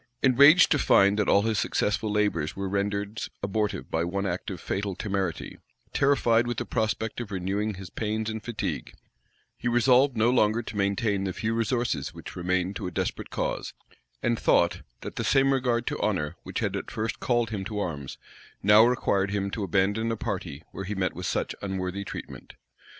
[0.23, 4.59] Enraged to find that all his successful labors were rendered abortive by one act of
[4.59, 5.59] fatal temerity,
[5.93, 8.95] terrified with the prospect of renewing his pains and fatigue,
[9.55, 13.75] he resolved no longer to maintain the few resources which remained to a desperate cause,
[14.23, 17.77] and thought, that the same regard to honor which had at first called him to
[17.77, 18.17] arms,
[18.63, 22.53] now required him to abandon a party where he met with such unworthy treatment.